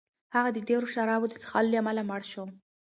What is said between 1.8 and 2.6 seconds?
امله مړ شو.